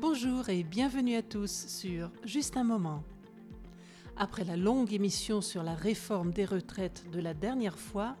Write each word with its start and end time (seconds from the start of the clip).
Bonjour 0.00 0.48
et 0.48 0.62
bienvenue 0.62 1.16
à 1.16 1.22
tous 1.22 1.66
sur 1.66 2.10
Juste 2.24 2.56
un 2.56 2.64
moment. 2.64 3.04
Après 4.16 4.44
la 4.44 4.56
longue 4.56 4.94
émission 4.94 5.42
sur 5.42 5.62
la 5.62 5.74
réforme 5.74 6.32
des 6.32 6.46
retraites 6.46 7.04
de 7.10 7.20
la 7.20 7.34
dernière 7.34 7.78
fois, 7.78 8.16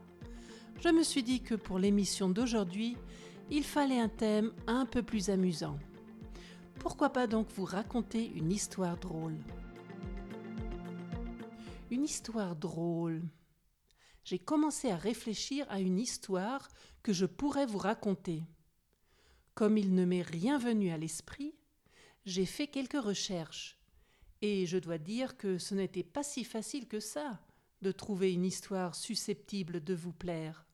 je 0.82 0.90
me 0.90 1.02
suis 1.04 1.22
dit 1.22 1.40
que 1.40 1.54
pour 1.54 1.78
l'émission 1.78 2.28
d'aujourd'hui, 2.28 2.98
il 3.50 3.64
fallait 3.64 3.98
un 3.98 4.10
thème 4.10 4.52
un 4.66 4.84
peu 4.84 5.02
plus 5.02 5.30
amusant. 5.30 5.78
Pourquoi 6.80 7.10
pas 7.10 7.26
donc 7.26 7.48
vous 7.56 7.64
raconter 7.64 8.30
une 8.34 8.52
histoire 8.52 8.98
drôle? 8.98 9.38
Une 11.90 12.04
histoire 12.04 12.56
drôle. 12.56 13.22
J'ai 14.24 14.38
commencé 14.38 14.90
à 14.90 14.96
réfléchir 14.96 15.64
à 15.70 15.80
une 15.80 15.98
histoire 15.98 16.68
que 17.02 17.14
je 17.14 17.24
pourrais 17.24 17.66
vous 17.66 17.78
raconter. 17.78 18.42
Comme 19.54 19.76
il 19.76 19.94
ne 19.94 20.04
m'est 20.04 20.22
rien 20.22 20.58
venu 20.58 20.90
à 20.90 20.98
l'esprit, 20.98 21.54
j'ai 22.24 22.46
fait 22.46 22.68
quelques 22.68 23.02
recherches, 23.02 23.78
et 24.40 24.66
je 24.66 24.78
dois 24.78 24.98
dire 24.98 25.36
que 25.36 25.58
ce 25.58 25.74
n'était 25.74 26.02
pas 26.02 26.22
si 26.22 26.44
facile 26.44 26.88
que 26.88 27.00
ça 27.00 27.40
de 27.82 27.92
trouver 27.92 28.32
une 28.32 28.44
histoire 28.44 28.94
susceptible 28.94 29.82
de 29.82 29.94
vous 29.94 30.12
plaire. 30.12 30.66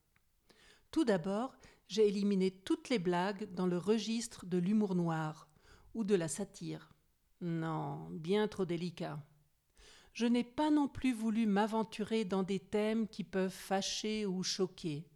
Tout 0.91 1.05
d'abord, 1.05 1.57
j'ai 1.89 2.07
éliminé 2.07 2.51
toutes 2.51 2.91
les 2.91 2.99
blagues 2.99 3.53
dans 3.55 3.67
le 3.67 3.79
registre 3.79 4.47
de 4.47 4.59
l'humour 4.59 4.95
noir 4.95 5.49
ou 5.95 6.05
de 6.05 6.15
la 6.15 6.29
satire. 6.29 6.93
Non, 7.41 8.09
bien 8.11 8.47
trop 8.47 8.65
délicat. 8.65 9.19
Je 10.13 10.27
n'ai 10.27 10.45
pas 10.45 10.71
non 10.71 10.89
plus 10.89 11.13
voulu 11.13 11.47
m'aventurer 11.47 12.25
dans 12.25 12.43
des 12.43 12.59
thèmes 12.59 13.09
qui 13.09 13.25
peuvent 13.25 13.51
fâcher 13.51 14.27
ou 14.27 14.43
choquer. 14.43 15.07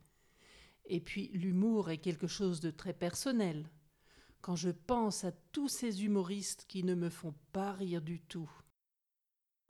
Et 0.87 1.01
puis 1.01 1.29
l'humour 1.29 1.91
est 1.91 1.99
quelque 1.99 2.27
chose 2.27 2.61
de 2.61 2.71
très 2.71 2.93
personnel. 2.93 3.69
Quand 4.41 4.57
je 4.57 4.71
pense 4.71 5.25
à 5.25 5.33
tous 5.53 5.69
ces 5.69 6.05
humoristes 6.05 6.65
qui 6.69 6.83
ne 6.83 6.95
me 6.95 7.09
font 7.09 7.35
pas 7.53 7.73
rire 7.73 8.03
du 8.03 8.21
tout. 8.21 8.51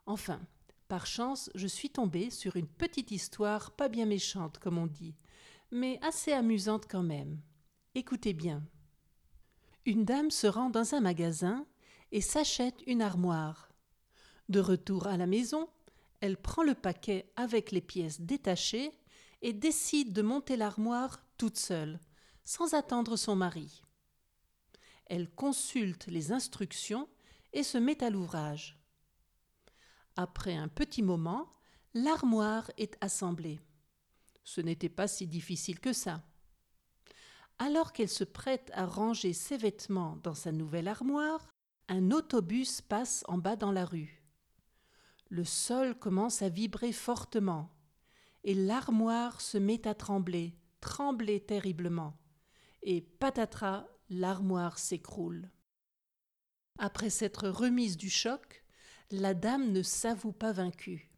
Enfin, 0.07 0.41
par 0.89 1.07
chance, 1.07 1.51
je 1.55 1.67
suis 1.67 1.91
tombée 1.91 2.31
sur 2.31 2.57
une 2.57 2.67
petite 2.67 3.11
histoire 3.11 3.71
pas 3.73 3.89
bien 3.89 4.07
méchante, 4.07 4.59
comme 4.59 4.79
on 4.79 4.87
dit, 4.87 5.15
mais 5.71 5.99
assez 6.03 6.33
amusante 6.33 6.87
quand 6.89 7.03
même. 7.03 7.41
Écoutez 7.95 8.33
bien. 8.33 8.63
Une 9.85 10.05
dame 10.05 10.31
se 10.31 10.47
rend 10.47 10.71
dans 10.71 10.95
un 10.95 11.01
magasin 11.01 11.67
et 12.11 12.21
s'achète 12.21 12.83
une 12.87 13.03
armoire. 13.03 13.69
De 14.49 14.61
retour 14.61 15.07
à 15.07 15.17
la 15.17 15.27
maison, 15.27 15.69
elle 16.21 16.37
prend 16.37 16.63
le 16.63 16.75
paquet 16.75 17.33
avec 17.37 17.73
les 17.73 17.81
pièces 17.81 18.21
détachées 18.21 18.93
et 19.43 19.53
décide 19.53 20.13
de 20.13 20.23
monter 20.23 20.57
l'armoire 20.57 21.21
toute 21.37 21.59
seule, 21.59 22.01
sans 22.45 22.75
attendre 22.75 23.17
son 23.17 23.37
mari. 23.37 23.83
Elle 25.07 25.29
consulte 25.31 26.07
les 26.07 26.33
instructions 26.33 27.09
et 27.53 27.63
se 27.63 27.77
met 27.77 28.03
à 28.03 28.11
l'ouvrage. 28.11 28.79
Après 30.17 30.55
un 30.55 30.69
petit 30.69 31.03
moment, 31.03 31.53
l'armoire 31.93 32.71
est 32.79 32.97
assemblée. 33.01 33.61
Ce 34.45 34.61
n'était 34.61 34.89
pas 34.89 35.09
si 35.09 35.27
difficile 35.27 35.81
que 35.81 35.93
ça. 35.93 36.23
Alors 37.59 37.93
qu'elle 37.93 38.09
se 38.09 38.25
prête 38.25 38.71
à 38.75 38.87
ranger 38.87 39.33
ses 39.33 39.57
vêtements 39.57 40.17
dans 40.23 40.35
sa 40.35 40.53
nouvelle 40.53 40.89
armoire, 40.89 41.49
un 41.89 42.11
autobus 42.11 42.81
passe 42.81 43.25
en 43.29 43.39
bas 43.39 43.57
dans 43.57 43.73
la 43.73 43.85
rue. 43.85 44.23
Le 45.29 45.45
sol 45.45 45.99
commence 45.99 46.43
à 46.43 46.49
vibrer 46.49 46.93
fortement 46.93 47.71
et 48.45 48.55
l'armoire 48.55 49.41
se 49.41 49.59
met 49.59 49.87
à 49.87 49.95
trembler, 49.95 50.57
trembler 50.81 51.41
terriblement. 51.41 52.19
Et 52.83 53.01
patatras, 53.01 53.87
l'armoire 54.11 54.79
s'écroule. 54.79 55.51
Après 56.79 57.11
s'être 57.11 57.49
remise 57.49 57.97
du 57.97 58.11
choc, 58.11 58.65
la 59.11 59.35
dame 59.35 59.71
ne 59.73 59.83
s'avoue 59.83 60.33
pas 60.33 60.53
vaincue. 60.53 61.13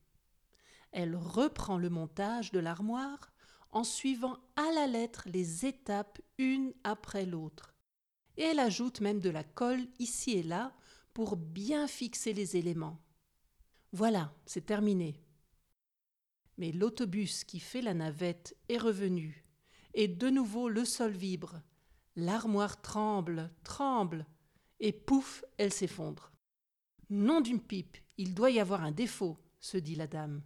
Elle 0.93 1.17
reprend 1.17 1.79
le 1.79 1.91
montage 1.91 2.53
de 2.53 2.59
l'armoire 2.59 3.33
en 3.73 3.85
suivant 3.85 4.39
à 4.57 4.71
la 4.73 4.87
lettre 4.87 5.23
les 5.27 5.67
étapes 5.67 6.21
une 6.39 6.73
après 6.85 7.27
l'autre. 7.27 7.75
Et 8.37 8.43
elle 8.43 8.61
ajoute 8.61 9.01
même 9.01 9.21
de 9.21 9.31
la 9.31 9.45
colle 9.45 9.87
ici 9.99 10.33
et 10.33 10.43
là 10.43 10.75
pour 11.13 11.37
bien 11.37 11.87
fixer 11.87 12.33
les 12.33 12.57
éléments. 12.57 13.01
Voilà, 13.93 14.33
c'est 14.45 14.67
terminé. 14.67 15.24
Mais 16.57 16.73
l'autobus 16.73 17.45
qui 17.45 17.61
fait 17.61 17.83
la 17.83 17.95
navette 17.95 18.57
est 18.69 18.79
revenu, 18.79 19.45
et 19.95 20.09
de 20.09 20.31
nouveau 20.31 20.69
le 20.69 20.85
sol 20.85 21.13
vibre. 21.13 21.61
L'armoire 22.17 22.81
tremble, 22.81 23.51
tremble, 23.65 24.27
et 24.81 24.93
pouf, 24.93 25.45
elle 25.59 25.73
s'effondre. 25.73 26.33
Nom 27.11 27.41
d'une 27.41 27.61
pipe, 27.61 27.97
il 28.17 28.35
doit 28.35 28.51
y 28.51 28.61
avoir 28.61 28.83
un 28.83 28.93
défaut, 28.93 29.39
se 29.61 29.77
dit 29.77 29.97
la 29.97 30.07
dame. 30.07 30.43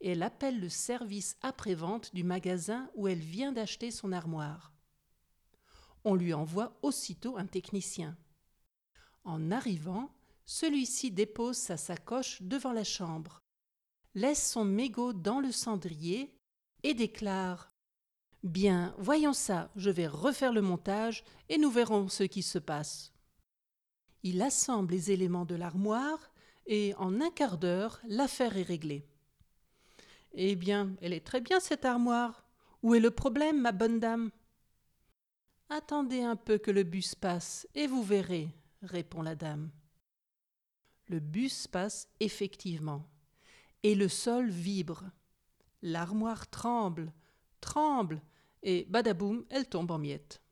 Et 0.00 0.10
elle 0.10 0.22
appelle 0.22 0.60
le 0.60 0.68
service 0.68 1.36
après-vente 1.42 2.14
du 2.14 2.24
magasin 2.24 2.90
où 2.94 3.08
elle 3.08 3.20
vient 3.20 3.52
d'acheter 3.52 3.90
son 3.90 4.12
armoire. 4.12 4.72
On 6.04 6.14
lui 6.14 6.34
envoie 6.34 6.78
aussitôt 6.82 7.36
un 7.36 7.46
technicien. 7.46 8.16
En 9.24 9.50
arrivant, 9.50 10.14
celui-ci 10.44 11.10
dépose 11.10 11.56
sa 11.56 11.76
sacoche 11.76 12.42
devant 12.42 12.72
la 12.72 12.84
chambre 12.84 13.42
laisse 14.16 14.50
son 14.50 14.64
mégot 14.64 15.12
dans 15.12 15.40
le 15.40 15.52
cendrier 15.52 16.34
et 16.82 16.94
déclare 16.94 17.70
Bien, 18.42 18.94
voyons 18.98 19.32
ça, 19.32 19.70
je 19.76 19.90
vais 19.90 20.06
refaire 20.06 20.52
le 20.52 20.62
montage 20.62 21.22
et 21.48 21.58
nous 21.58 21.70
verrons 21.70 22.08
ce 22.08 22.22
qui 22.22 22.42
se 22.42 22.58
passe. 22.58 23.12
Il 24.22 24.40
assemble 24.40 24.94
les 24.94 25.10
éléments 25.10 25.44
de 25.44 25.54
l'armoire 25.54 26.32
et 26.66 26.94
en 26.96 27.20
un 27.20 27.30
quart 27.30 27.58
d'heure, 27.58 28.00
l'affaire 28.08 28.56
est 28.56 28.62
réglée. 28.62 29.06
Eh 30.32 30.56
bien, 30.56 30.96
elle 31.02 31.12
est 31.12 31.26
très 31.26 31.40
bien 31.40 31.60
cette 31.60 31.84
armoire. 31.84 32.46
Où 32.82 32.94
est 32.94 33.00
le 33.00 33.10
problème, 33.10 33.60
ma 33.60 33.72
bonne 33.72 34.00
dame 34.00 34.30
Attendez 35.68 36.22
un 36.22 36.36
peu 36.36 36.56
que 36.58 36.70
le 36.70 36.84
bus 36.84 37.14
passe 37.14 37.68
et 37.74 37.86
vous 37.86 38.02
verrez, 38.02 38.48
répond 38.82 39.22
la 39.22 39.34
dame. 39.34 39.70
Le 41.08 41.20
bus 41.20 41.66
passe 41.66 42.08
effectivement 42.20 43.04
et 43.86 43.94
le 43.94 44.08
sol 44.08 44.50
vibre. 44.50 45.04
L'armoire 45.80 46.50
tremble, 46.50 47.12
tremble, 47.60 48.20
et 48.64 48.84
badaboum, 48.90 49.44
elle 49.48 49.68
tombe 49.68 49.92
en 49.92 49.98
miettes. 49.98 50.42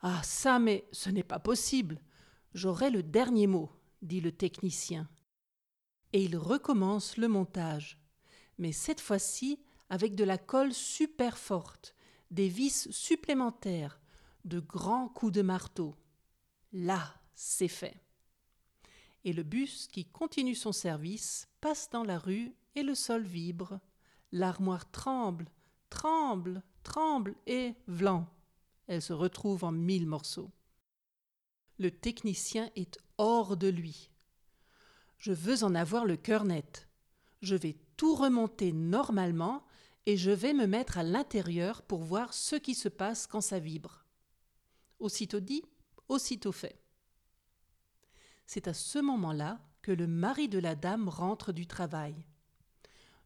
Ah 0.00 0.22
ça, 0.22 0.58
mais 0.58 0.88
ce 0.92 1.10
n'est 1.10 1.22
pas 1.22 1.40
possible. 1.40 2.00
J'aurai 2.54 2.88
le 2.88 3.02
dernier 3.02 3.46
mot, 3.46 3.70
dit 4.00 4.22
le 4.22 4.32
technicien. 4.32 5.10
Et 6.14 6.24
il 6.24 6.38
recommence 6.38 7.18
le 7.18 7.28
montage, 7.28 8.02
mais 8.56 8.72
cette 8.72 9.02
fois-ci 9.02 9.60
avec 9.90 10.14
de 10.14 10.24
la 10.24 10.38
colle 10.38 10.72
super 10.72 11.36
forte, 11.36 11.94
des 12.30 12.48
vis 12.48 12.90
supplémentaires, 12.90 14.00
de 14.46 14.58
grands 14.58 15.10
coups 15.10 15.32
de 15.32 15.42
marteau. 15.42 15.94
Là, 16.72 17.14
c'est 17.34 17.68
fait 17.68 18.00
et 19.24 19.32
le 19.32 19.42
bus 19.42 19.86
qui 19.88 20.04
continue 20.04 20.54
son 20.54 20.72
service 20.72 21.48
passe 21.60 21.90
dans 21.90 22.04
la 22.04 22.18
rue 22.18 22.54
et 22.74 22.82
le 22.82 22.94
sol 22.94 23.22
vibre. 23.22 23.80
L'armoire 24.32 24.90
tremble, 24.90 25.50
tremble, 25.90 26.62
tremble 26.82 27.34
et 27.46 27.74
vlan. 27.86 28.26
Elle 28.86 29.02
se 29.02 29.12
retrouve 29.12 29.64
en 29.64 29.72
mille 29.72 30.06
morceaux. 30.06 30.50
Le 31.78 31.90
technicien 31.90 32.70
est 32.76 32.98
hors 33.18 33.56
de 33.56 33.68
lui. 33.68 34.10
Je 35.18 35.32
veux 35.32 35.64
en 35.64 35.74
avoir 35.74 36.04
le 36.04 36.16
cœur 36.16 36.44
net. 36.44 36.88
Je 37.42 37.54
vais 37.56 37.76
tout 37.96 38.14
remonter 38.14 38.72
normalement 38.72 39.64
et 40.06 40.16
je 40.16 40.30
vais 40.30 40.54
me 40.54 40.66
mettre 40.66 40.98
à 40.98 41.02
l'intérieur 41.02 41.82
pour 41.82 42.02
voir 42.02 42.32
ce 42.34 42.56
qui 42.56 42.74
se 42.74 42.88
passe 42.88 43.26
quand 43.26 43.40
ça 43.40 43.58
vibre. 43.58 44.04
Aussitôt 44.98 45.40
dit, 45.40 45.62
aussitôt 46.08 46.52
fait. 46.52 46.80
C'est 48.52 48.66
à 48.66 48.74
ce 48.74 48.98
moment-là 48.98 49.60
que 49.80 49.92
le 49.92 50.08
mari 50.08 50.48
de 50.48 50.58
la 50.58 50.74
dame 50.74 51.08
rentre 51.08 51.52
du 51.52 51.68
travail. 51.68 52.16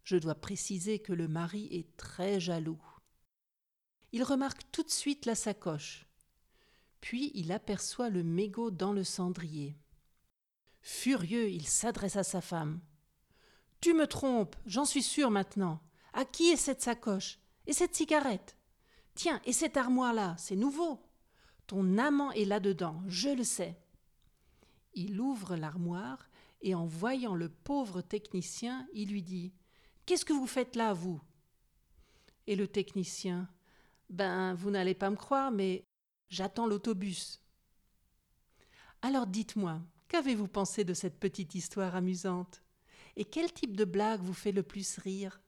Je 0.02 0.18
dois 0.18 0.34
préciser 0.34 0.98
que 0.98 1.14
le 1.14 1.28
mari 1.28 1.66
est 1.70 1.96
très 1.96 2.40
jaloux. 2.40 2.82
Il 4.12 4.22
remarque 4.22 4.70
tout 4.70 4.82
de 4.82 4.90
suite 4.90 5.24
la 5.24 5.34
sacoche. 5.34 6.06
Puis 7.00 7.30
il 7.32 7.52
aperçoit 7.52 8.10
le 8.10 8.22
mégot 8.22 8.70
dans 8.70 8.92
le 8.92 9.02
cendrier. 9.02 9.78
Furieux, 10.82 11.48
il 11.48 11.66
s'adresse 11.66 12.16
à 12.16 12.22
sa 12.22 12.42
femme. 12.42 12.82
Tu 13.80 13.94
me 13.94 14.06
trompes, 14.06 14.56
j'en 14.66 14.84
suis 14.84 15.02
sûr 15.02 15.30
maintenant. 15.30 15.80
À 16.12 16.26
qui 16.26 16.50
est 16.50 16.56
cette 16.56 16.82
sacoche? 16.82 17.38
Et 17.66 17.72
cette 17.72 17.94
cigarette? 17.94 18.58
Tiens, 19.14 19.40
et 19.46 19.54
cette 19.54 19.78
armoire-là, 19.78 20.36
c'est 20.36 20.54
nouveau. 20.54 21.00
Ton 21.66 21.96
amant 21.96 22.30
est 22.32 22.44
là-dedans, 22.44 23.02
je 23.06 23.30
le 23.30 23.44
sais. 23.44 23.80
Il 24.94 25.20
ouvre 25.20 25.56
l'armoire 25.56 26.30
et 26.62 26.74
en 26.74 26.86
voyant 26.86 27.34
le 27.34 27.48
pauvre 27.48 28.00
technicien, 28.00 28.86
il 28.94 29.10
lui 29.10 29.22
dit 29.22 29.52
Qu'est-ce 30.06 30.24
que 30.24 30.32
vous 30.32 30.46
faites 30.46 30.76
là, 30.76 30.92
vous? 30.92 31.20
Et 32.46 32.56
le 32.56 32.68
technicien 32.68 33.48
Ben, 34.10 34.54
vous 34.54 34.70
n'allez 34.70 34.94
pas 34.94 35.10
me 35.10 35.16
croire, 35.16 35.50
mais 35.50 35.84
j'attends 36.28 36.66
l'autobus. 36.66 37.40
Alors 39.02 39.26
dites-moi, 39.26 39.80
qu'avez-vous 40.08 40.48
pensé 40.48 40.84
de 40.84 40.94
cette 40.94 41.18
petite 41.18 41.54
histoire 41.54 41.96
amusante? 41.96 42.62
Et 43.16 43.24
quel 43.24 43.52
type 43.52 43.76
de 43.76 43.84
blague 43.84 44.20
vous 44.20 44.34
fait 44.34 44.52
le 44.52 44.62
plus 44.62 44.98
rire? 44.98 45.40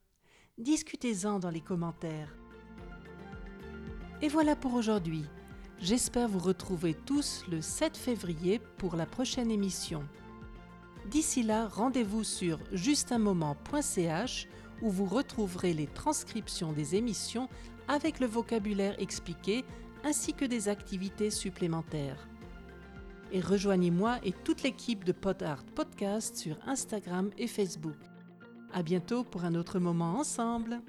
Discutez-en 0.58 1.38
dans 1.38 1.50
les 1.50 1.60
commentaires. 1.60 2.36
Et 4.22 4.28
voilà 4.28 4.56
pour 4.56 4.74
aujourd'hui. 4.74 5.24
J'espère 5.80 6.28
vous 6.28 6.38
retrouver 6.38 6.94
tous 6.94 7.44
le 7.50 7.60
7 7.60 7.96
février 7.96 8.60
pour 8.78 8.96
la 8.96 9.04
prochaine 9.04 9.50
émission. 9.50 10.02
D'ici 11.10 11.42
là, 11.42 11.68
rendez-vous 11.68 12.24
sur 12.24 12.58
justunmoment.ch 12.72 14.48
où 14.82 14.90
vous 14.90 15.04
retrouverez 15.04 15.74
les 15.74 15.86
transcriptions 15.86 16.72
des 16.72 16.96
émissions 16.96 17.48
avec 17.88 18.20
le 18.20 18.26
vocabulaire 18.26 19.00
expliqué 19.00 19.64
ainsi 20.02 20.32
que 20.32 20.44
des 20.46 20.68
activités 20.68 21.30
supplémentaires. 21.30 22.26
Et 23.32 23.40
rejoignez-moi 23.40 24.18
et 24.24 24.32
toute 24.32 24.62
l'équipe 24.62 25.04
de 25.04 25.12
PodArt 25.12 25.64
Podcast 25.74 26.36
sur 26.36 26.56
Instagram 26.66 27.30
et 27.36 27.48
Facebook. 27.48 27.96
À 28.72 28.82
bientôt 28.82 29.24
pour 29.24 29.44
un 29.44 29.54
autre 29.54 29.78
moment 29.78 30.18
ensemble. 30.18 30.80